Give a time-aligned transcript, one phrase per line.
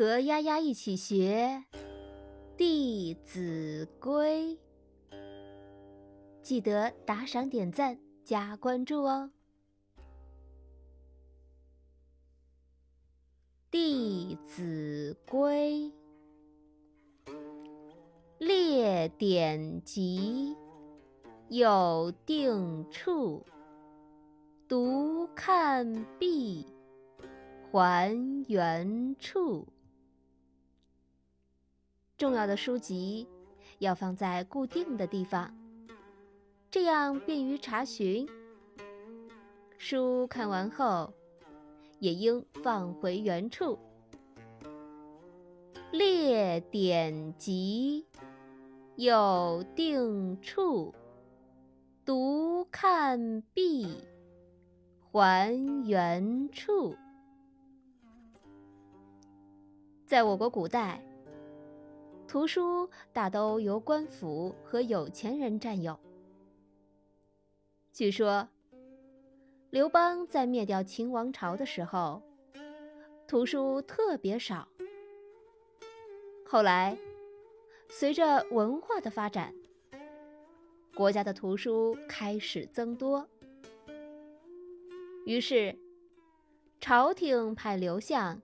[0.00, 1.62] 和丫丫一起学
[2.56, 4.58] 《弟子规》，
[6.40, 9.30] 记得打赏、点赞、加关注哦！
[13.70, 15.92] 《弟子规》
[18.38, 20.56] 列典籍，
[21.50, 23.44] 有定处，
[24.66, 26.64] 读看毕，
[27.70, 28.16] 还
[28.48, 29.68] 原处。
[32.20, 33.26] 重要的书籍
[33.78, 35.56] 要放在固定的地方，
[36.70, 38.28] 这样便于查询。
[39.78, 41.14] 书看完后，
[41.98, 43.78] 也应放回原处。
[45.92, 48.06] 列典籍，
[48.96, 50.94] 有定处，
[52.04, 54.04] 读看毕，
[55.10, 56.94] 还原处。
[60.06, 61.02] 在我国古代。
[62.30, 65.98] 图书大都由官府和有钱人占有。
[67.92, 68.48] 据说，
[69.70, 72.22] 刘邦在灭掉秦王朝的时候，
[73.26, 74.68] 图书特别少。
[76.46, 76.96] 后来，
[77.88, 79.52] 随着文化的发展，
[80.94, 83.28] 国家的图书开始增多。
[85.26, 85.76] 于是，
[86.80, 88.40] 朝廷派刘向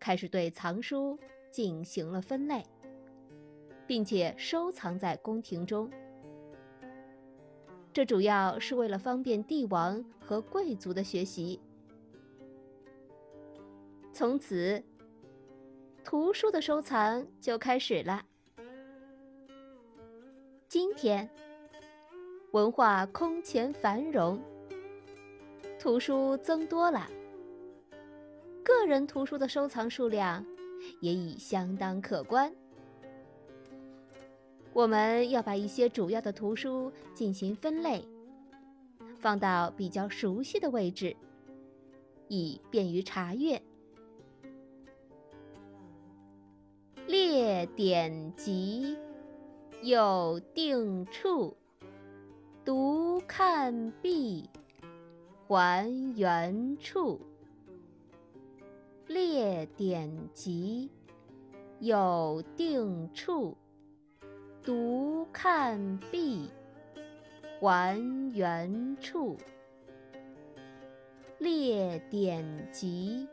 [0.00, 1.18] 开始对藏书
[1.50, 2.64] 进行了分类。
[3.86, 5.90] 并且收藏在宫廷中，
[7.92, 11.60] 这主要是为了方便帝王和贵族的学习。
[14.12, 14.82] 从此，
[16.02, 18.24] 图书的收藏就开始了。
[20.68, 21.28] 今天，
[22.50, 24.40] 文化空前繁荣，
[25.78, 27.08] 图书增多了，
[28.64, 30.44] 个人图书的收藏数量
[31.00, 32.52] 也已相当可观。
[34.76, 38.06] 我们要把一些主要的图书进行分类，
[39.18, 41.16] 放到比较熟悉的位置，
[42.28, 43.62] 以便于查阅。
[47.06, 48.98] 列典籍，
[49.80, 51.56] 有定处，
[52.62, 54.50] 读看毕，
[55.48, 57.18] 还原处。
[59.06, 60.90] 列典籍，
[61.80, 63.56] 有定处。
[64.66, 66.50] 读看毕，
[67.60, 67.96] 还
[68.34, 69.36] 原处。
[71.38, 73.28] 列典籍，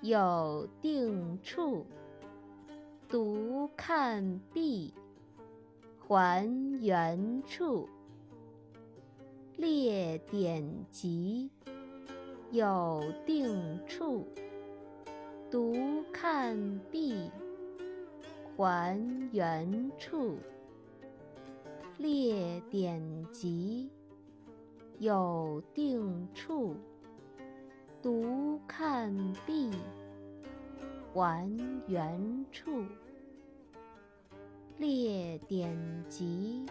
[0.00, 1.86] 有定处。
[3.08, 4.92] 读看毕，
[6.08, 6.44] 还
[6.80, 7.88] 原处。
[9.56, 11.52] 列典籍，
[12.50, 14.26] 有定处。
[15.48, 17.30] 读看毕。
[18.54, 18.98] 还
[19.32, 20.36] 原处，
[21.96, 23.02] 列典
[23.32, 23.90] 籍，
[24.98, 26.76] 有定处，
[28.02, 29.14] 读看
[29.46, 29.70] 毕，
[31.14, 31.50] 还
[31.86, 32.84] 原处，
[34.76, 36.66] 列典籍，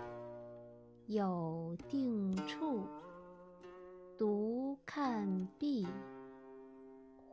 [1.08, 2.84] 有定处，
[4.18, 5.88] 读看毕，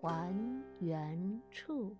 [0.01, 0.35] 还
[0.81, 1.95] 原处。